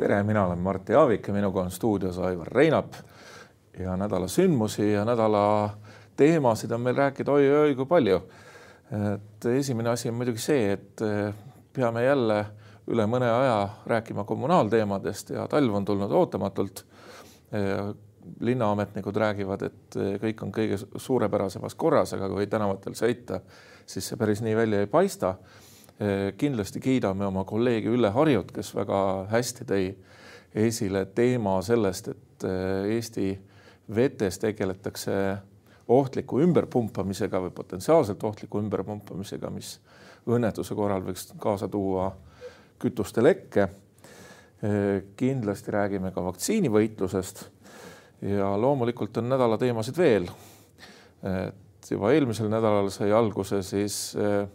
[0.00, 2.94] tere, mina olen Mart Jaavik ja minuga on stuudios Aivar Reinap
[3.78, 5.42] ja nädala sündmusi ja nädala
[6.16, 8.22] teemasid on meil rääkida oi-oi kui palju.
[9.14, 11.04] et esimene asi on muidugi see, et
[11.76, 12.38] peame jälle
[12.88, 16.84] üle mõne aja rääkima kommunaalteemadest ja talv on tulnud ootamatult.
[18.40, 23.40] linnaametnikud räägivad, et kõik on kõige suurepärasemas korras, aga kui tänavatel sõita,
[23.86, 25.69] siis see päris nii välja ei paista Eh,
[26.40, 29.88] kindlasti kiidame oma kolleegi Ülle Harjut, kes väga hästi tõi
[30.54, 33.28] esile teema sellest, et eh, Eesti
[33.94, 35.14] vetes tegeletakse
[35.90, 39.76] ohtliku ümberpumpamisega või potentsiaalselt ohtliku ümberpumpamisega, mis
[40.30, 42.10] õnnetuse korral võiks kaasa tuua
[42.80, 43.68] kütuste lekke.
[44.60, 47.46] Eh, kindlasti räägime ka vaktsiinivõitlusest
[48.36, 50.30] ja loomulikult on nädala teemasid veel.
[51.20, 54.46] et juba eelmisel nädalal sai alguse siis äh,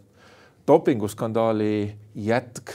[0.66, 2.70] dopinguskandaali jätk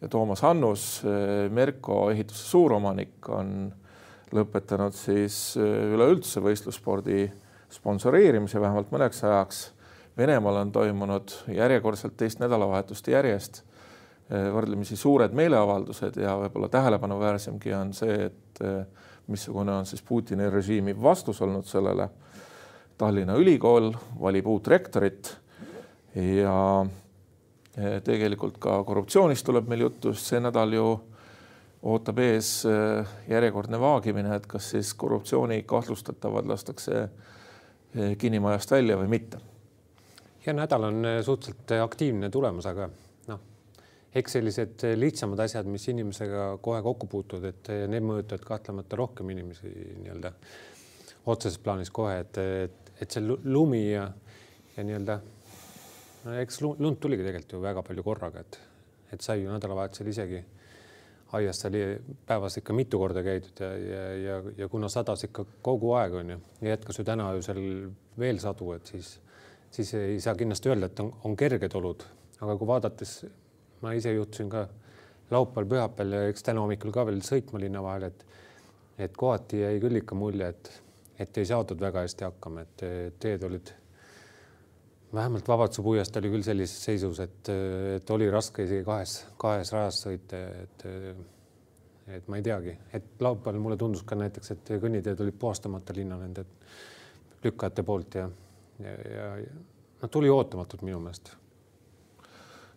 [0.00, 3.72] ja Toomas Annus, eh, Merko ehituse suuromanik, on
[4.32, 7.26] lõpetanud siis eh, üleüldse võistlusspordi
[7.70, 9.64] sponsoreerimise vähemalt mõneks ajaks.
[10.18, 17.92] Venemaal on toimunud järjekordselt teist nädalavahetust järjest eh, võrdlemisi suured meeleavaldused ja võib-olla tähelepanuväärsemgi on
[17.96, 18.64] see, et
[19.30, 22.08] missugune on siis Putini režiimi vastus olnud sellele.
[22.98, 25.30] Tallinna Ülikool valib uut rektorit
[26.14, 26.84] ja
[28.04, 30.86] tegelikult ka korruptsioonist tuleb meil juttu, sest see nädal ju
[31.90, 39.08] ootab ees eh, järjekordne vaagimine, et kas siis korruptsiooni kahtlustatavad lastakse eh, kinnimajast välja või
[39.16, 39.40] mitte.
[40.46, 42.88] ja nädal on suhteliselt aktiivne tulemas, aga
[43.28, 43.40] noh,
[44.14, 49.72] eks sellised lihtsamad asjad, mis inimesega kohe kokku puutuvad, et need mõjutavad kahtlemata rohkem inimesi
[50.02, 50.32] nii-öelda
[51.26, 54.08] otseses plaanis kohe, et, et, et see lumi ja,
[54.76, 55.20] ja nii-öelda
[56.24, 58.58] no eks lund tuligi tegelikult ju väga palju korraga, et,
[59.14, 60.42] et sai ju nädalavahetusel isegi
[61.38, 61.82] aias oli
[62.26, 66.32] päevas ikka mitu korda käidud ja, ja, ja, ja kuna sadas ikka kogu aeg on
[66.34, 67.60] ju ja jätkas ju täna öösel
[68.18, 69.12] veel sadu, et siis,
[69.70, 72.04] siis ei saa kindlasti öelda, et on, on kerged olud,
[72.40, 73.14] aga kui vaadates,
[73.80, 74.66] ma ise juhtusin ka
[75.30, 78.26] laupäeval, pühapäeval ja eks täna hommikul ka veel sõitma linna vahel, et
[79.00, 80.70] et kohati jäi küll ikka mulje, et,
[81.24, 82.82] et ei saadud väga hästi hakkama, et
[83.22, 83.70] teed olid
[85.14, 87.50] vähemalt Vabaduse puiest oli küll sellises seisus, et,
[87.96, 90.88] et oli raske isegi kahes, kahes rajas sõita, et
[92.10, 96.16] et ma ei teagi, et laupäeval mulle tundus ka näiteks, et kõnniteed olid puhastamata linna
[96.18, 96.42] nende
[97.44, 98.24] lükkajate poolt ja,
[98.82, 99.52] ja, ja
[100.00, 101.30] no tuli ootamatult minu meelest.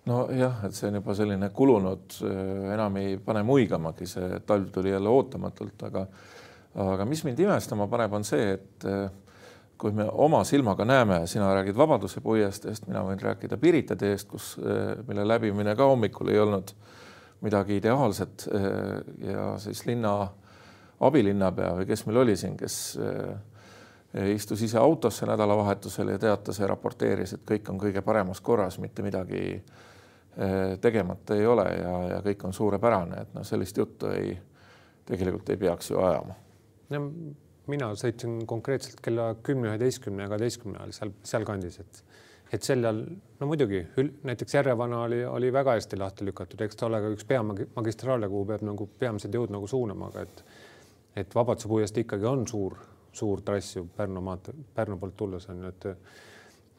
[0.06, 2.20] nojah, et see on juba selline kulunud,
[2.76, 6.08] enam ei pane muigamagi, see talv tuli jälle ootamatult, aga
[6.84, 8.88] aga mis mind imestama paneb, on see, et
[9.84, 14.54] kui me oma silmaga näeme, sina räägid Vabaduse puiesteest, mina võin rääkida Pirita teest, kus,
[14.64, 16.72] eh, mille läbimine ka hommikul ei olnud
[17.44, 18.70] midagi ideaalset eh,
[19.28, 20.14] ja siis linna
[21.04, 26.72] abilinnapea või kes meil oli siin, kes eh, istus ise autosse nädalavahetusel ja teatas ja
[26.72, 29.64] raporteeris, et kõik on kõige paremas korras, mitte midagi
[30.82, 34.32] tegemata ei ole ja, ja kõik on suurepärane, et noh, sellist juttu ei,
[35.06, 36.34] tegelikult ei peaks ju ajama.
[36.90, 37.02] No
[37.72, 42.02] mina sõitsin konkreetselt kella kümne, üheteistkümne ja kaheteistkümne ajal seal, sealkandis, et,
[42.56, 43.04] et sel ajal,
[43.40, 43.84] no muidugi
[44.28, 48.50] näiteks Järvevana oli, oli väga hästi lahti lükatud, eks ta ole ka üks peamagistraale, kuhu
[48.52, 50.44] peab nagu peamised jõud nagu suunama, aga et,
[51.24, 52.78] et Vabaduse puiest ikkagi on suur,
[53.16, 55.92] suur trass ju Pärnu maantee, Pärnu poolt tulles on ju, et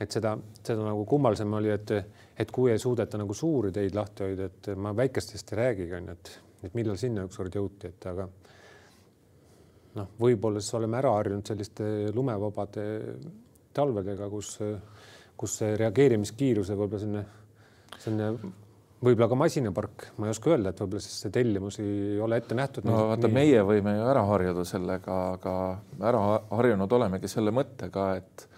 [0.03, 0.35] et seda,
[0.67, 1.91] seda nagu kummalisem oli, et,
[2.37, 6.09] et kui ei suudeta nagu suuri teid lahti hoida, et ma väikestest ei räägigi, on
[6.11, 6.33] ju, et,
[6.67, 8.27] et millal sinna ükskord jõuti, et aga
[9.99, 12.85] noh, võib-olla siis oleme ära harjunud selliste lumevabade
[13.75, 14.57] talvedega, kus,
[15.39, 17.25] kus see reageerimiskiiruse võib-olla selline,
[17.99, 18.53] selline
[19.05, 22.57] võib-olla ka masinapark, ma ei oska öelda, et võib-olla siis see tellimus ei ole ette
[22.59, 22.87] nähtud.
[22.89, 25.55] no vaata, meie võime ju ära harjuda sellega, aga
[26.11, 26.25] ära
[26.55, 28.49] harjunud olemegi selle mõttega, et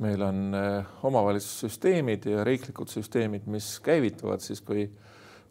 [0.00, 4.86] meil on eh, omavalitsussüsteemid ja riiklikud süsteemid, mis käivituvad siis, kui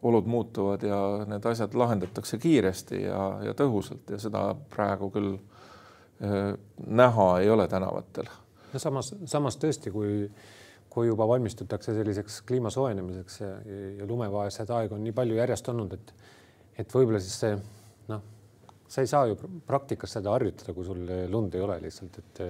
[0.04, 6.54] olud muutuvad ja need asjad lahendatakse kiiresti ja, ja tõhusalt ja seda praegu küll äh,
[6.88, 8.30] näha ei ole tänavatel.
[8.74, 10.30] no samas, samas tõesti, kui,
[10.90, 13.54] kui juba valmistutakse selliseks kliima soojenemiseks ja,
[14.00, 16.13] ja lumevaesed aeg on nii palju järjest olnud, et,
[16.80, 17.57] et võib-olla siis see
[18.13, 18.24] noh,
[18.88, 19.36] sa ei saa ju
[19.68, 22.46] praktikas seda harjutada, kui sul lund ei ole lihtsalt, et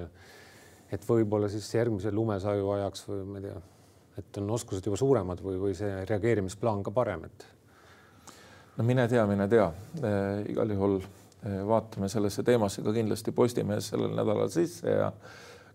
[0.89, 3.59] et võib-olla siis järgmise lumesaju ajaks või ma ei tea
[4.17, 7.45] et on oskused juba suuremad või, või see reageerimisplaan ka parem, et?
[8.77, 9.67] no mine tea, mine tea
[10.01, 10.13] e,,
[10.53, 15.11] igal juhul e, vaatame sellesse teemasse ka kindlasti Postimehes sellel nädalal sisse ja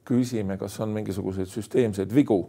[0.04, 2.42] küsime, kas on mingisuguseid süsteemseid vigu.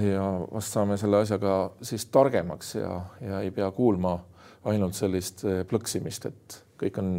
[0.00, 4.16] ja vast saame selle asjaga siis targemaks ja, ja ei pea kuulma
[4.64, 7.10] ainult sellist plõksimist, et kõik on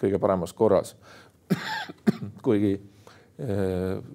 [0.00, 0.94] kõige paremas korras.
[2.46, 2.78] kuigi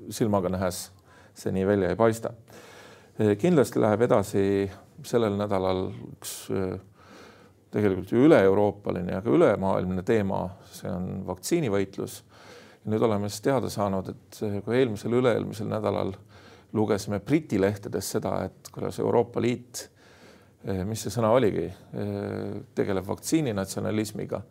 [0.09, 0.87] silmaga nähes
[1.37, 2.33] see nii välja ei paista.
[3.17, 4.43] Kindlasti läheb edasi
[5.05, 6.35] sellel nädalal üks
[7.73, 12.21] tegelikult ju üle-euroopaline ja ka ülemaailmne teema, see on vaktsiinivõitlus.
[12.87, 16.13] nüüd oleme siis teada saanud, et kui eelmisel, üle-eelmisel nädalal
[16.77, 19.89] lugesime Briti lehtedes seda, et kuidas Euroopa Liit,
[20.87, 21.67] mis see sõna oligi,
[22.75, 24.41] tegeleb vaktsiininatsionalismiga.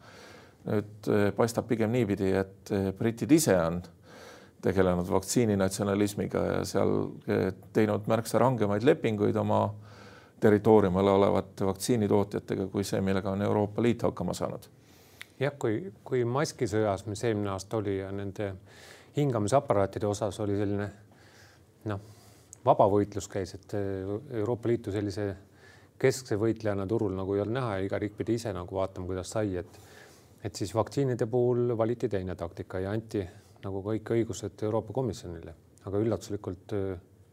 [0.67, 3.81] nüüd paistab pigem niipidi, et britid ise on
[4.67, 6.95] tegelenud vaktsiininatsionalismiga ja seal
[7.77, 9.61] teinud märksa rangemaid lepinguid oma
[10.41, 14.69] territooriumil olevate vaktsiinitootjatega kui see, millega on Euroopa Liit hakkama saanud.
[15.41, 18.53] jah, kui, kui maskisõjas, mis eelmine aasta oli ja nende
[19.17, 20.91] hingamisaparaatide osas oli selline
[21.93, 22.01] noh,
[22.65, 25.31] vaba võitlus käis, et Euroopa Liitu sellise
[25.99, 29.31] keskse võitlejana turul nagu ei olnud näha ja iga riik pidi ise nagu vaatama, kuidas
[29.33, 29.83] sai, et
[30.45, 33.25] et siis vaktsiinide puhul valiti teine taktika ja anti
[33.65, 35.55] nagu kõik õigused Euroopa Komisjonile,
[35.89, 36.75] aga üllatuslikult,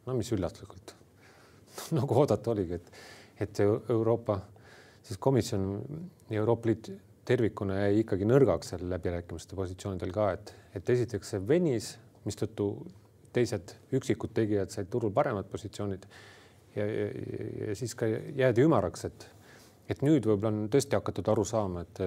[0.08, 0.96] no mis üllatuslikult?
[1.98, 2.90] Nagu oodata oligi, et,
[3.42, 4.38] et Euroopa
[5.04, 5.81] siis komisjon
[6.30, 6.92] ja Euroopa Liit
[7.25, 11.94] tervikuna jäi ikkagi nõrgaks seal läbirääkimiste positsioonidel ka, et, et esiteks see venis,
[12.28, 12.70] mistõttu
[13.34, 16.06] teised üksikud tegijad said turul paremad positsioonid
[16.75, 17.08] ja, ja,
[17.68, 19.28] ja siis ka jäädi ümaraks, et,
[19.90, 22.04] et nüüd võib-olla on tõesti hakatud aru saama, et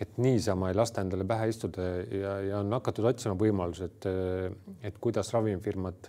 [0.00, 4.08] et niisama ei lasta endale pähe istuda ja, ja on hakatud otsima võimalusi, et,
[4.88, 6.08] et kuidas ravimifirmad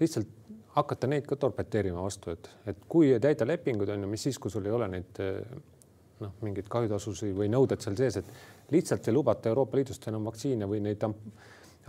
[0.00, 0.28] lihtsalt
[0.74, 4.40] hakata neid ka torpeteerima vastu, et, et kui ei täida lepinguid, on ju, mis siis,
[4.42, 5.20] kui sul ei ole neid
[6.20, 10.68] noh, mingeid kahjutasusid või nõuded seal sees, et lihtsalt ei lubata Euroopa Liidust enam vaktsiine
[10.70, 11.04] või neid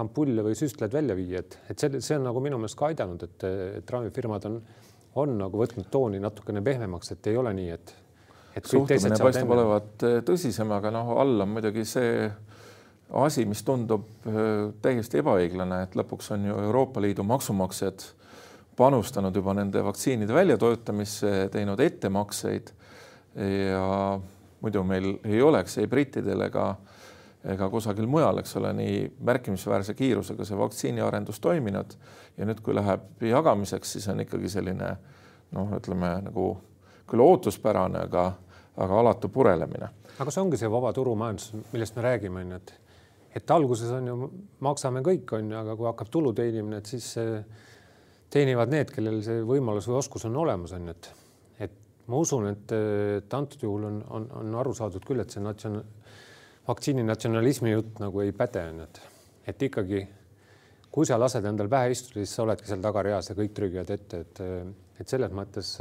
[0.02, 3.26] ampulle või süstlaid välja viia, et, et see, see on nagu minu meelest ka aidanud,
[3.28, 3.46] et,
[3.82, 4.60] et ravimifirmad on,
[5.22, 7.96] on nagu võtnud tooni natukene pehmemaks, et ei ole nii, et,
[8.64, 12.30] suhtumine paistab olevat eh, tõsisem, aga noh, all on muidugi see
[13.22, 18.08] asi, mis tundub eh, täiesti ebaõiglane, et lõpuks on ju Euroopa Liidu maksumaksjad
[18.76, 22.74] panustanud juba nende vaktsiinide väljatöötamisse, teinud ettemakseid
[23.36, 24.20] ja
[24.64, 26.70] muidu meil ei oleks ei brittidel ega,
[27.44, 29.00] ega kusagil mujal, eks ole, nii
[29.30, 31.96] märkimisväärse kiirusega see vaktsiiniarendus toiminud.
[32.38, 34.96] ja nüüd, kui läheb jagamiseks, siis on ikkagi selline
[35.56, 36.50] noh, ütleme nagu
[37.08, 38.26] küll ootuspärane, aga,
[38.78, 39.90] aga alatu purelemine.
[40.20, 42.74] aga see ongi see vaba turumajandus, millest me räägime, on ju, et
[43.36, 44.16] et alguses on ju,
[44.64, 47.10] maksame kõik, on ju, aga kui hakkab tulu teenimine, et siis
[48.32, 51.10] teenivad need, kellel see võimalus või oskus on olemas, on ju, et,
[51.68, 51.76] et
[52.12, 52.76] ma usun, et,
[53.20, 55.82] et antud juhul on, on, on aru saadud küll, et see natsion-,
[56.68, 59.02] vaktsiini natsionalismi jutt nagu ei päde, on ju, et,
[59.52, 60.06] et ikkagi
[60.96, 64.22] kui sa lased endal pähe istuda, siis sa oledki seal tagareas ja kõik trügivad ette,
[64.24, 64.40] et,
[65.04, 65.76] et selles mõttes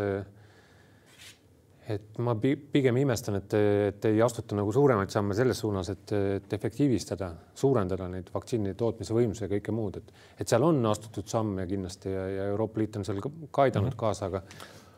[1.89, 3.55] et ma pigem imestan, et,
[3.91, 7.29] et ei astuta nagu suuremaid samme selles suunas, et, et efektiivistada,
[7.61, 12.15] suurendada neid vaktsiinide tootmise võimsusi ja kõike muud, et, et seal on astutud samme kindlasti
[12.15, 14.01] ja, ja Euroopa Liit on seal ka aidanud mm -hmm.
[14.01, 14.43] kaasa, aga,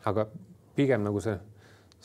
[0.07, 0.27] aga
[0.77, 1.35] pigem nagu see,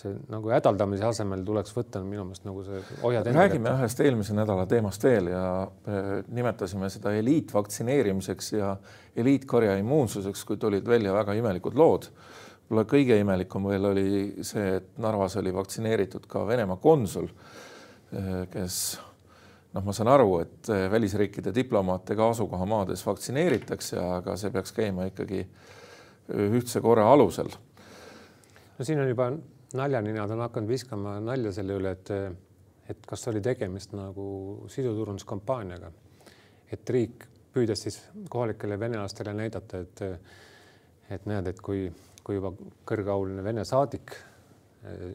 [0.03, 3.27] see nagu hädaldamise asemel tuleks võtta minu meelest nagu see hoiad.
[3.39, 8.77] räägime ühest eelmise nädala teemast veel ja äh, nimetasime seda eliitvaktsineerimiseks ja
[9.17, 12.11] eliitkarja immuunsuseks, kui tulid välja väga imelikud lood
[12.73, 14.11] võib-olla kõige imelikum veel oli
[14.41, 17.27] see, et Narvas oli vaktsineeritud ka Venemaa konsul,
[18.51, 18.77] kes
[19.75, 25.43] noh, ma saan aru, et välisriikide diplomaate ka asukohamaades vaktsineeritakse, aga see peaks käima ikkagi
[26.33, 27.51] ühtse korra alusel.
[28.79, 29.27] no siin on juba
[29.77, 32.09] naljaninad on hakanud viskama nalja selle üle, et,
[32.89, 35.93] et kas oli tegemist nagu siduturunduskampaaniaga,
[36.73, 38.01] et riik püüdes siis
[38.33, 40.03] kohalikele venelastele näidata, et
[41.13, 41.91] et näed, et kui
[42.25, 42.53] kui juba
[42.89, 44.15] kõrgeauline Vene saadik
[44.87, 45.13] eh,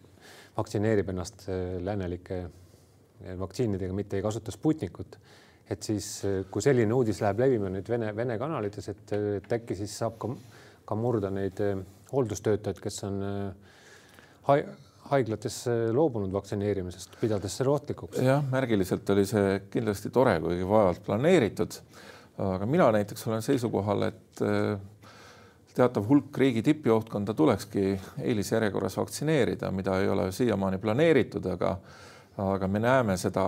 [0.57, 5.19] vaktsineerib ennast eh, läänelike eh, vaktsiinidega, mitte ei kasuta Sputnikut,
[5.67, 6.09] et siis
[6.51, 10.31] kui selline uudis läheb levima nüüd Vene, Vene kanalites, et, et äkki siis saab ka,
[10.87, 11.59] ka murda neid
[12.11, 13.17] hooldustöötajaid, kes on
[15.07, 15.57] haiglates
[15.95, 18.21] loobunud vaktsineerimisest, pidades seda ohtlikuks.
[18.23, 21.81] jah, märgiliselt oli see kindlasti tore, kuigi vaevalt planeeritud.
[22.47, 24.43] aga mina näiteks olen seisukohal, et
[25.77, 31.77] teatav hulk riigi tippjuhtkonda tulekski eelisjärjekorras vaktsineerida, mida ei ole siiamaani planeeritud, aga
[32.37, 33.43] aga me näeme seda,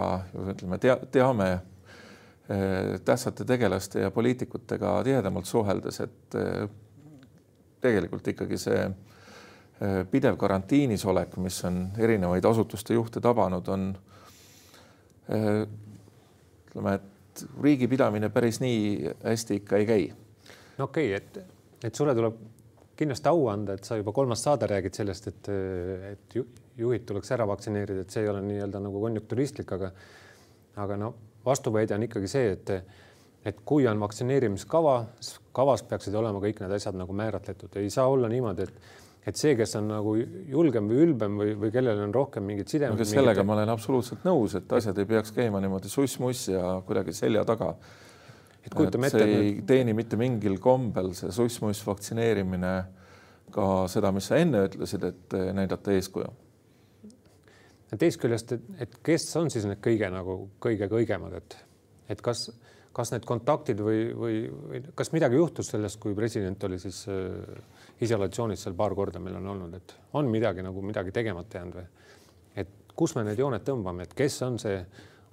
[0.50, 6.64] ütleme tea,, teame eh, tähtsate tegelaste ja poliitikutega tihedamalt suheldes, et eh,
[7.82, 13.92] tegelikult ikkagi see eh, pidev karantiinis olek, mis on erinevaid asutuste juhte tabanud, on
[15.30, 20.08] ütleme, et riigi pidamine päris nii hästi ikka ei käi.
[20.80, 22.40] no okei okay,, et et sulle tuleb
[23.00, 25.50] kindlasti au anda, et sa juba kolmas saade räägid sellest, et,
[26.12, 26.40] et
[26.80, 29.92] juhid tuleks ära vaktsineerida, et see ei ole nii-öelda nagu konjunkturistlik, aga
[30.80, 31.14] aga no
[31.46, 32.74] vastuväide on ikkagi see, et
[33.48, 34.96] et kui on vaktsineerimiskava,
[35.56, 38.98] kavas peaksid olema kõik need asjad nagu määratletud, ei saa olla niimoodi, et
[39.30, 43.00] et see, kes on nagu julgem või ülbem või, või kellel on rohkem mingid sidemed
[43.00, 43.08] no,.
[43.08, 43.50] sellega mingid...
[43.50, 47.74] ma olen absoluutselt nõus, et asjad ei peaks käima niimoodi suss-muss ja kuidagi selja taga.
[48.70, 49.26] Et kujutame ette.
[49.26, 52.74] see ei teeni mitte mingil kombel, see suss-muss vaktsineerimine
[53.54, 56.32] ka seda, mis sa enne ütlesid, et näidata eeskuju.
[57.98, 61.58] teisest küljest, et, et kes on siis need kõige nagu kõige kõigemad, et,
[62.14, 62.48] et kas
[63.00, 67.60] kas need kontaktid või, või, või kas midagi juhtus sellest, kui president oli siis äh,
[68.02, 71.86] isolatsioonis seal paar korda meil on olnud, et on midagi nagu midagi tegemata jäänud või?
[72.64, 74.82] et kus me need jooned tõmbame, et kes on see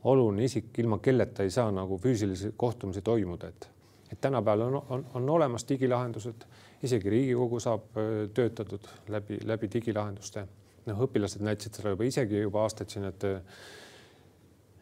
[0.07, 3.71] oluline isik, ilma kelleta ei saa nagu füüsilisi kohtumisi toimuda, et
[4.13, 6.45] et tänapäeval on, on, on olemas digilahendused,
[6.87, 10.47] isegi Riigikogu saab äh, töötatud läbi, läbi digilahenduste.
[10.87, 13.25] noh, õpilased näitasid seda juba isegi juba aastaid siin, et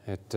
[0.05, 0.35] et,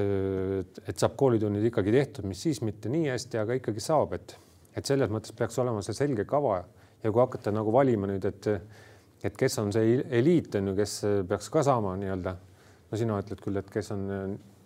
[0.88, 4.38] et saab koolitunnid ikkagi tehtud, mis siis mitte nii hästi, aga ikkagi saab, et,
[4.80, 6.62] et selles mõttes peaks olema see selge kava
[7.04, 8.48] ja kui hakata nagu valima nüüd, et,
[9.28, 10.94] et kes on see eliit on ju, kes
[11.30, 12.36] peaks ka saama nii-öelda.
[12.92, 14.08] No sina ütled küll, et kes on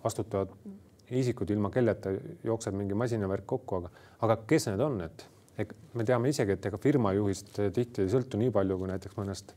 [0.03, 0.53] vastutavad
[1.11, 2.13] isikud, ilma kelleta
[2.45, 3.91] jookseb mingi masinavärk kokku, aga,
[4.27, 5.27] aga kes need on, et,
[5.93, 9.53] me teame isegi, et ega firma juhist tihti ei sõltu nii palju kui näiteks mõnest,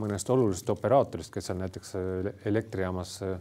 [0.00, 1.92] mõnest olulisest operaatorist, kes on näiteks
[2.48, 3.36] elektrijaamas äh,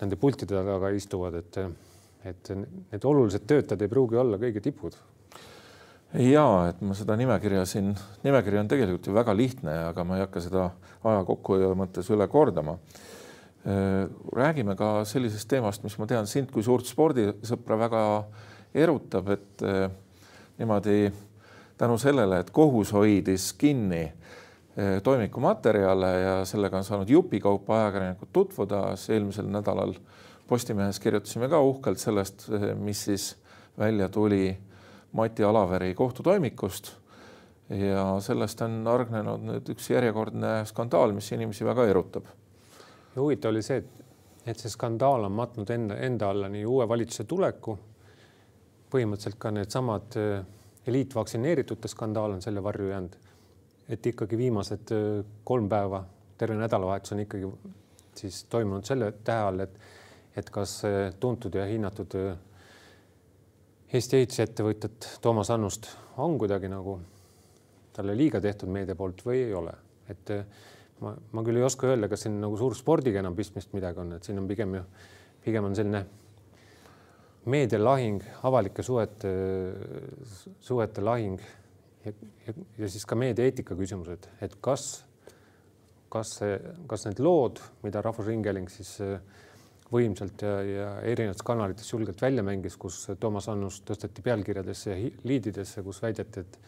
[0.00, 1.58] nende pultide taga istuvad, et,
[2.28, 4.96] et need olulised töötajad ei pruugi olla kõige tipud.
[6.22, 10.24] ja et ma seda nimekirja siin, nimekiri on tegelikult ju väga lihtne, aga ma ei
[10.26, 10.70] hakka seda
[11.06, 12.76] aja kokkuhoiu mõttes üle kordama.
[13.66, 18.02] Räägime ka sellisest teemast, mis ma tean sind kui suurt spordisõpra väga
[18.74, 19.88] erutab, et eh,
[20.60, 21.10] niimoodi
[21.76, 24.04] tänu sellele, et kohus hoidis kinni
[24.76, 29.94] Eh, toimiku materjale ja sellega on saanud jupikaupa ajakirjanikud tutvuda, siis eelmisel nädalal
[30.46, 32.44] Postimehes kirjutasime ka uhkelt sellest,
[32.78, 33.30] mis siis
[33.78, 34.58] välja tuli
[35.12, 36.92] Mati Alaveri kohtutoimikust.
[37.70, 42.28] ja sellest on hargnenud nüüd üks järjekordne skandaal, mis inimesi väga erutab.
[43.16, 44.04] Ja huvitav oli see, et,
[44.46, 47.78] et see skandaal on matnud enda, enda alla nii uue valitsuse tuleku,
[48.92, 50.42] põhimõtteliselt ka needsamad eh,
[50.86, 53.16] eliitvaktsineeritute skandaal on selle varju jäänud.
[53.88, 56.02] Et ikkagi viimased äh, kolm päeva,
[56.38, 57.50] terve nädalavahetus on ikkagi
[58.16, 59.74] siis toimunud selle tähe all, et,
[60.36, 60.80] et kas
[61.20, 62.14] tuntud ja hinnatud
[63.94, 65.86] Eesti ehitusettevõtjat Toomas Annust
[66.18, 66.96] on kuidagi nagu
[67.94, 69.72] talle liiga tehtud meedia poolt või ei ole,
[70.10, 70.32] et
[71.02, 74.16] ma, ma küll ei oska öelda, kas siin nagu suur spordiga enam pistmist midagi on,
[74.16, 74.84] et siin on pigem ju,
[75.44, 76.04] pigem on selline
[77.46, 79.32] meedialahing, avalike suhete,
[80.66, 81.38] suhete lahing
[82.04, 82.12] ja,
[82.46, 84.88] ja, ja siis ka meediaeetika küsimused, et kas,
[86.10, 86.38] kas
[86.90, 89.20] kas need lood, mida Rahvusringhääling siis äh,
[89.92, 95.84] võimsalt ja, ja erinevates kanalites julgelt välja mängis, kus Toomas Annus tõsteti pealkirjadesse ja liididesse,
[95.86, 96.58] kus väideti, et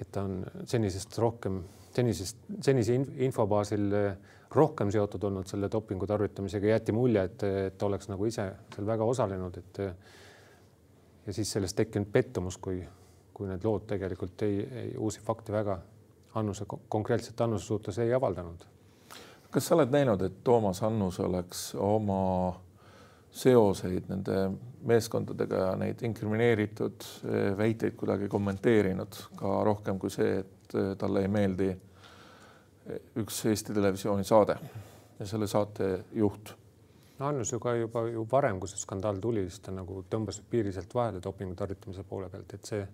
[0.00, 1.62] et ta on senisest rohkem,
[1.94, 4.12] senisest, senise info baasil äh,
[4.54, 9.04] rohkem seotud olnud selle dopingu tarvitamisega, jäeti mulje, et, et oleks nagu ise seal väga
[9.04, 9.82] osalenud, et
[11.26, 12.80] ja siis sellest tekkinud pettumus, kui
[13.38, 15.78] kui need lood tegelikult ei, ei uusi fakte väga
[16.38, 18.64] Annuse, konkreetselt Annuse suhtes ei avaldanud.
[19.50, 22.18] kas sa oled näinud, et Toomas Annus oleks oma
[23.30, 24.36] seoseid nende
[24.88, 31.24] meeskondadega ja neid inkrimineeritud eh, väiteid kuidagi kommenteerinud ka rohkem kui see, et eh, talle
[31.24, 34.56] ei meeldi eh, üks Eesti Televisiooni saade
[35.18, 36.54] ja selle saate juht.
[37.18, 40.38] No Annus ju ka juba ju varem, kui see skandaal tuli, siis ta nagu tõmbas
[40.50, 42.84] piiri sealt vahele dopingu tarvitamise poole pealt, et see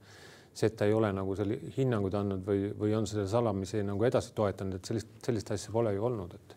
[0.54, 4.06] see, et ta ei ole nagu selle hinnanguid andnud või, või on selle salamisi nagu
[4.06, 6.54] edasi toetanud, et sellist, sellist asja pole ju olnud, et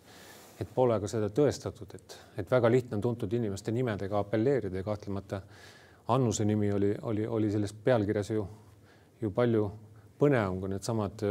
[0.60, 4.86] et pole ka seda tõestatud, et, et väga lihtne on tuntud inimeste nimedega apelleerida ja
[4.86, 5.42] kahtlemata
[6.08, 8.46] Annuse nimi oli, oli, oli selles pealkirjas ju,
[9.22, 9.66] ju palju
[10.20, 11.24] põnevam kui needsamad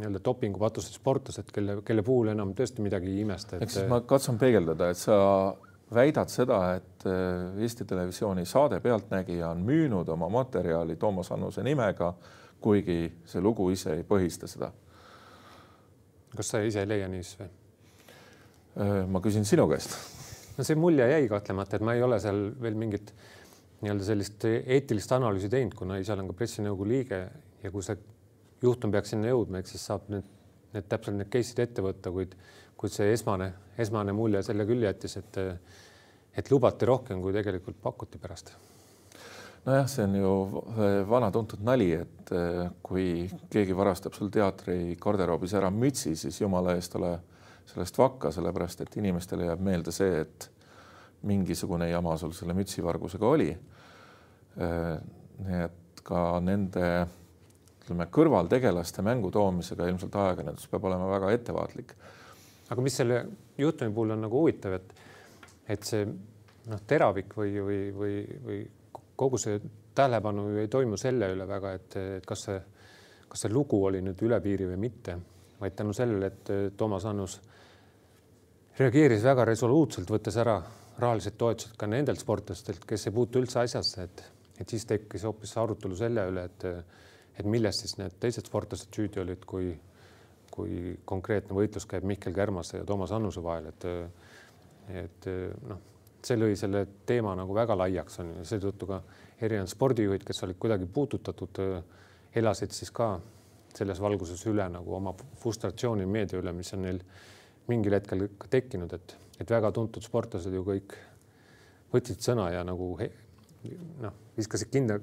[0.00, 3.66] nii-öelda dopingupatused sportlased, kelle, kelle puhul enam tõesti midagi ei imesta et....
[3.66, 5.18] eks ma katsun peegeldada, et sa
[5.94, 12.12] väidad seda, et äh, Eesti Televisiooni saade Pealtnägija on müünud oma materjali Toomas Annuse nimega,
[12.60, 14.70] kuigi see lugu ise ei põhista seda.
[16.36, 17.50] kas sa ise ei leia nii siis või?
[18.78, 19.96] Äh, ma küsin sinu käest.
[20.56, 23.14] no see mulje jäi kahtlemata, et ma ei ole seal veel mingit
[23.80, 27.20] nii-öelda sellist eetilist analüüsi teinud, kuna ise olen ka pressinõukogu liige
[27.62, 27.96] ja kui see
[28.62, 30.26] juhtum peaks sinna jõudma, eks siis saab need,
[30.74, 32.36] need täpselt need case'id ette võtta, kuid
[32.80, 33.50] kuid see esmane,
[33.80, 35.38] esmane mulje selle küll jättis, et,
[36.32, 38.54] et lubati rohkem, kui tegelikult pakuti pärast.
[39.66, 40.30] nojah, see on ju
[41.10, 42.32] vana tuntud nali, et
[42.86, 47.18] kui keegi varastab sul teatri garderoobis ära mütsi, siis jumala eest ole
[47.66, 50.50] sellest vakka, sellepärast et inimestele jääb meelde see, et
[51.28, 53.50] mingisugune jama sul selle mütsivargusega oli.
[55.40, 56.86] nii et ka nende
[57.80, 61.94] ütleme kõrvaltegelaste mängu toomisega ilmselt ajakirjandus peab olema väga ettevaatlik.
[62.70, 63.24] aga mis selle
[63.58, 64.92] juhtumi puhul on nagu huvitav, et,
[65.68, 68.14] et see noh, teravik või, või, või,
[68.44, 68.60] või
[69.16, 69.60] kogu see
[69.94, 72.60] tähelepanu ju ei toimu selle üle väga, et, et kas see,
[73.28, 75.16] kas see lugu oli nüüd üle piiri või mitte,
[75.60, 77.40] vaid tänu sellele, et Toomas Annus
[78.78, 80.60] reageeris väga resoluutselt, võttes ära
[81.00, 84.24] rahalised toetused ka nendelt sportlastelt, kes ei puutu üldse asjasse, et,
[84.60, 86.66] et siis tekkis hoopis arutelu selle üle, et,
[87.40, 89.72] et milles siis need teised sportlased süüdi olid, kui,
[90.52, 93.88] kui konkreetne võitlus käib Mihkel Kärmase ja Toomas Annuse vahel, et,
[95.04, 95.30] et
[95.68, 95.80] noh,
[96.24, 99.00] see lõi selle teema nagu väga laiaks on ju, seetõttu ka
[99.40, 101.60] erinevad spordijuhid, kes olid kuidagi puudutatud,
[102.36, 103.14] elasid siis ka
[103.74, 107.00] selles valguses üle nagu oma frustratsiooni meedia üle, mis on neil
[107.68, 110.96] mingil hetkel tekkinud, et, et väga tuntud sportlased ju kõik
[111.92, 112.92] võtsid sõna ja nagu
[114.00, 114.98] noh, viskasid kinda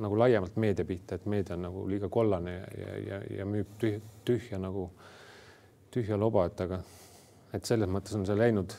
[0.00, 3.76] nagu laiemalt meedia pihta, et meedia on nagu liiga kollane ja, ja, ja, ja müüb
[3.80, 4.88] tühja, tühja nagu
[5.94, 6.80] tühja loba, et aga
[7.56, 8.74] et selles mõttes on see läinud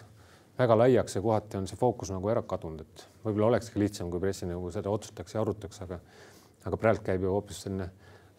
[0.59, 4.21] väga laiaks ja kohati on see fookus nagu ära kadunud, et võib-olla olekski lihtsam, kui
[4.23, 5.99] pressinõukogu seda otsustaks ja arutaks, aga
[6.67, 7.89] aga praegu käib ju hoopis selline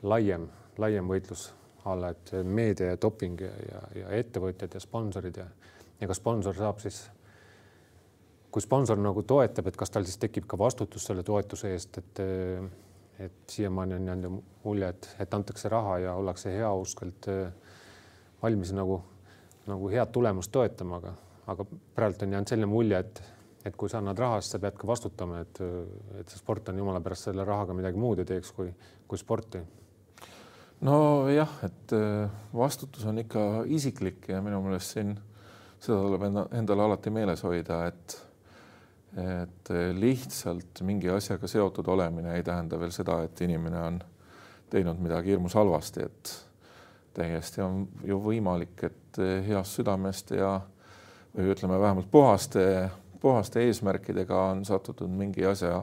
[0.03, 0.47] laiem,
[0.79, 1.49] laiem võitlus
[1.85, 5.47] alla, et meedia ja doping ja, ja, ja ettevõtjad ja sponsorid ja,
[6.01, 7.01] ja ka sponsor saab siis,
[8.51, 12.25] kui sponsor nagu toetab, et kas tal siis tekib ka vastutus selle toetuse eest, et
[13.21, 17.27] et siiamaani on jäänud mulje, et, et antakse raha ja ollakse heauskselt
[18.43, 19.03] valmis nagu,
[19.69, 21.13] nagu head tulemust toetama, aga,
[21.53, 23.23] aga praegu on jäänud selline mulje, et,
[23.65, 25.61] et kui sa annad raha, siis sa pead ka vastutama, et,
[26.21, 28.73] et see sport on jumala pärast selle rahaga midagi muud ei teeks kui,
[29.09, 29.61] kui sporti
[30.87, 35.15] nojah, et äh, vastutus on ikka isiklik ja minu meelest siin
[35.81, 38.19] seda tuleb enda, endale alati meeles hoida, et
[39.11, 43.97] et lihtsalt mingi asjaga seotud olemine ei tähenda veel seda, et inimene on
[44.71, 46.31] teinud midagi hirmus halvasti, et
[47.19, 50.53] täiesti on ju võimalik, et heast südamest ja
[51.35, 55.83] või ütleme vähemalt puhaste, puhaste eesmärkidega on satutud mingi asja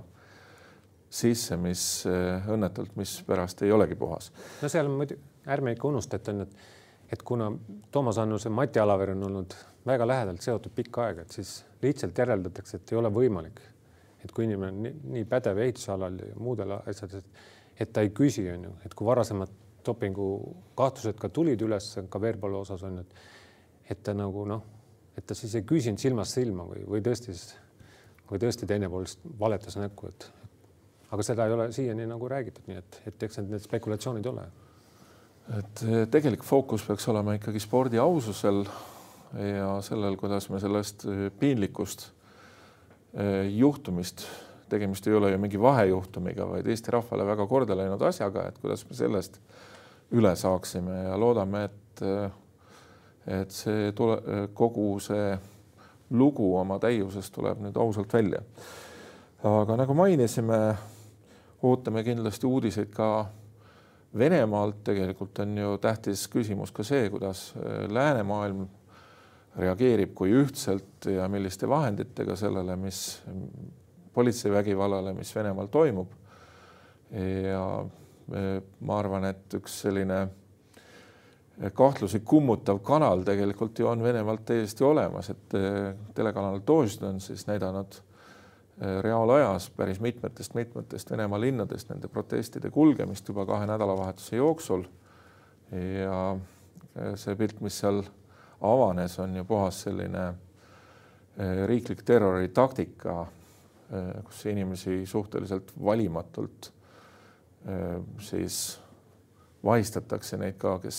[1.09, 4.31] sisse, mis eh, õnnetult, mis pärast ei olegi puhas.
[4.61, 5.17] no seal muidu,
[5.47, 6.57] ärme ikka unusta, et on, et,
[7.11, 7.51] et kuna
[7.91, 9.55] Toomas Annus ja Mati Alaver on olnud
[9.87, 13.61] väga lähedalt seotud pikka aega, et siis lihtsalt järeldatakse, et ei ole võimalik,
[14.23, 17.23] et kui inimene on nii, nii pädev ehitusalal ja muudel asjadel,
[17.79, 19.53] et ta ei küsi, on ju, et kui varasemad
[19.87, 20.27] dopingu
[20.75, 23.35] kahtlused ka tulid üles ka Veerpalu osas on ju, et
[23.87, 24.63] et ta nagu noh,
[25.17, 27.31] et ta siis ei küsinud silmast silma või, või tõesti,
[28.27, 29.07] või tõesti teine pool
[29.39, 30.27] valetas näkku, et
[31.11, 34.43] aga seda ei ole siiani nagu räägitud, nii et, et eks need, spekulatsioonid ole.
[35.57, 38.65] et eh, tegelik fookus peaks olema ikkagi spordi aususel
[39.37, 42.09] ja sellel, kuidas me sellest eh, piinlikust
[43.13, 44.25] eh, juhtumist,
[44.69, 48.83] tegemist ei ole ju mingi vahejuhtumiga, vaid Eesti rahvale väga korda läinud asjaga, et kuidas
[48.89, 49.39] me sellest
[50.11, 52.03] üle saaksime ja loodame, et
[53.27, 54.21] et see tule,
[54.55, 55.33] kogu see
[56.15, 58.39] lugu oma täiuses tuleb nüüd ausalt välja.
[59.43, 60.59] aga nagu mainisime
[61.63, 63.09] ootame kindlasti uudiseid ka
[64.17, 68.63] Venemaalt, tegelikult on ju tähtis küsimus ka see, kuidas äh, läänemaailm
[69.57, 73.21] reageerib, kui ühtselt ja milliste vahenditega sellele, mis
[74.13, 76.11] politseivägivallale, mis Venemaal toimub.
[77.11, 84.45] ja äh, ma arvan, et üks selline äh, kahtlusi kummutav kanal tegelikult ju on Venemaalt
[84.45, 85.59] täiesti olemas, et
[86.15, 88.01] telekanal Dožd on siis näidanud
[89.01, 94.83] reaalajas päris mitmetest-mitmetest Venemaa linnadest nende protestide kulgemist juba kahe nädalavahetuse jooksul.
[96.03, 98.03] ja äh, see pilt, mis seal
[98.61, 103.25] avanes, on ju puhas selline äh, riiklik terroritaktika,
[104.23, 106.73] kus inimesi suhteliselt valimatult
[108.19, 108.57] siis
[109.63, 110.97] vahistatakse neid ka, kes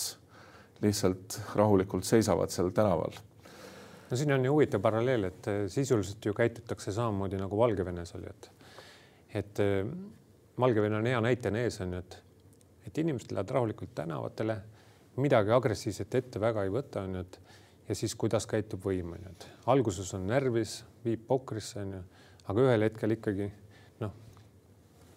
[0.80, 3.12] lihtsalt rahulikult seisavad seal tänaval
[4.10, 8.30] no siin on ju huvitav paralleel, et eh, sisuliselt ju käitutakse samamoodi nagu Valgevenes oli,
[8.30, 8.50] et
[9.42, 9.84] et eh,
[10.58, 12.22] Valgevene on hea näitena ees on ju, et
[12.88, 14.56] et inimesed lähevad rahulikult tänavatele,
[15.20, 17.40] midagi agressiivset ette väga ei võta, on ju, et
[17.88, 22.02] ja siis kuidas käitub võim, on ju, et alguses on närvis, viib pokrisse, on ju,
[22.48, 23.50] aga ühel hetkel ikkagi
[24.00, 24.14] noh,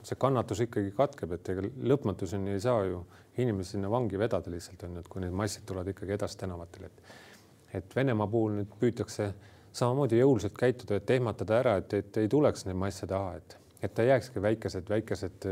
[0.04, 3.06] see kannatus ikkagi katkeb, et ega lõpmatuseni ei saa ju
[3.40, 6.92] inimesi sinna vangi vedada lihtsalt on ju, et kui need massid tulevad ikkagi edasi tänavatele,
[6.92, 7.31] et
[7.74, 9.32] et Venemaa puhul nüüd püütakse
[9.72, 13.94] samamoodi jõuliselt käituda, et ehmatada ära, et, et ei tuleks neid masse taha, et, et
[13.96, 15.48] ta jääkski väikesed, väikesed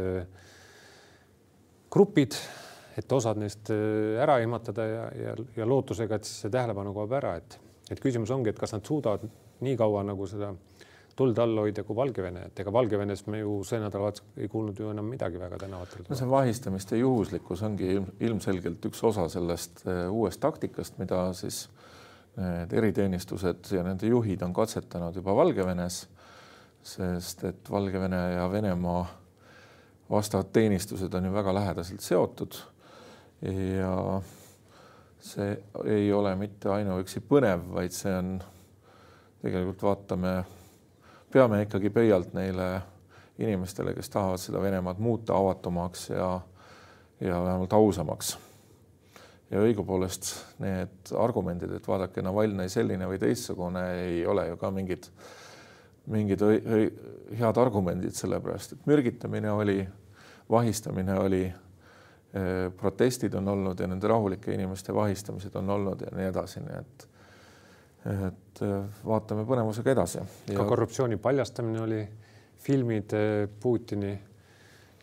[1.92, 2.36] grupid,
[3.00, 7.38] et osad neist ära ehmatada ja, ja, ja lootusega, et siis see tähelepanu kaob ära,
[7.40, 9.24] et, et küsimus ongi, et kas nad suudavad
[9.64, 10.52] nii kaua nagu seda
[11.20, 14.92] tuld all hoida kui Valgevene, et ega Valgevenes me ju see nädalavahetus ei kuulnud ju
[14.94, 16.06] enam midagi väga tänavatel.
[16.08, 21.66] no see vahistamiste juhuslikkus ongi ilmselgelt üks osa sellest uuest taktikast, mida siis
[22.40, 26.02] need eriteenistused ja nende juhid on katsetanud juba Valgevenes,
[26.84, 29.06] sest et Valgevene ja Venemaa
[30.10, 32.56] vastavad teenistused on ju väga lähedaselt seotud.
[33.42, 34.22] Ja
[35.20, 35.52] see
[35.86, 38.38] ei ole mitte ainuüksi põnev, vaid see on
[39.42, 40.34] tegelikult vaatame,
[41.32, 42.70] peame ikkagi pöialt neile
[43.40, 46.40] inimestele, kes tahavad seda Venemaad muuta avatumaks ja
[47.20, 48.38] ja vähemalt ausamaks
[49.50, 50.32] ja õigupoolest
[50.64, 55.10] need argumendid, et vaadake, Navalnõi selline või teistsugune ei ole ju ka mingid,
[56.14, 56.44] mingid
[57.40, 59.80] head argumendid, sellepärast et mürgitamine oli,
[60.50, 66.30] vahistamine oli, eh, protestid on olnud ja nende rahulike inimeste vahistamised on olnud ja nii
[66.30, 67.08] edasi, nii et
[68.10, 70.22] et eh, vaatame põnevusega edasi.
[70.56, 72.00] ka korruptsiooni paljastamine oli,
[72.64, 74.14] filmid eh, Putini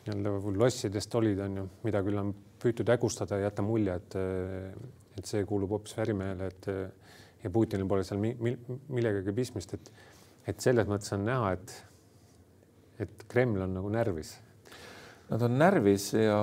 [0.07, 2.33] nii-öelda lossidest olid, on ju, mida küll on
[2.67, 4.19] püütud hägustada ja jätta mulje, et,
[5.17, 6.71] et see kuulub hoopis ärimehele, et
[7.45, 9.93] ja Putinil pole seal millegagi pistmist, et,
[10.51, 11.77] et selles mõttes on näha, et,
[13.07, 14.35] et Kreml on nagu närvis.
[15.27, 16.39] Nad on närvis ja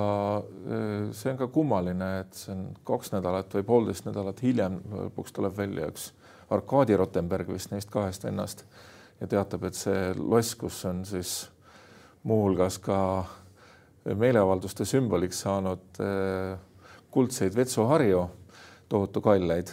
[1.16, 5.56] see on ka kummaline, et see on kaks nädalat või poolteist nädalat hiljem lõpuks tuleb
[5.56, 6.10] välja üks
[6.52, 8.66] Arkadi Rotenberg vist neist kahest vennast
[9.20, 11.46] ja teatab, et see loss, kus on siis
[12.28, 12.98] muuhulgas ka
[14.12, 16.58] meeleavalduste sümboliks saanud eh,
[17.14, 18.24] kuldseid vetsuharju,
[18.88, 19.72] tohutu kallaid.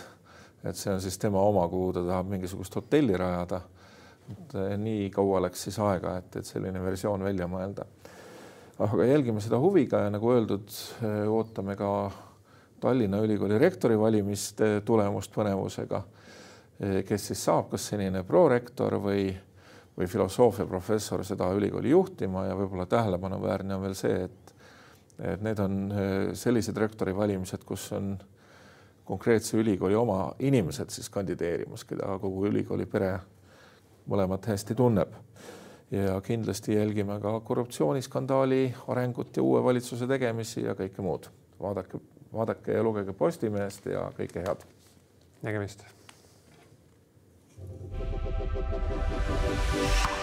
[0.64, 3.62] et see on siis tema oma, kuhu ta tahab mingisugust hotelli rajada.
[4.32, 7.86] et eh, nii kaua läks siis aega, et, et selline versioon välja mõelda.
[8.80, 10.72] aga jälgime seda huviga ja nagu öeldud,
[11.04, 12.12] eh, ootame ka
[12.82, 16.02] Tallinna Ülikooli rektori valimiste tulemust põnevusega.
[17.06, 19.28] kes siis saab, kas senine prorektor või
[20.02, 24.54] või filosoofiaprofessor seda ülikooli juhtima ja võib-olla tähelepanuväärne on veel see, et,
[25.34, 28.16] et need on eh, sellised rektori valimised, kus on
[29.06, 33.14] konkreetse ülikooli oma inimesed siis kandideerimas, keda kogu ülikooli pere
[34.10, 35.14] mõlemat hästi tunneb.
[35.92, 41.28] ja kindlasti jälgime ka korruptsiooniskandaali arengut ja uue valitsuse tegemisi ja kõike muud.
[41.60, 42.00] vaadake,
[42.34, 44.64] vaadake ja lugege Postimehest ja kõike head.
[45.42, 46.01] nägemist
[48.72, 50.21] Thank you.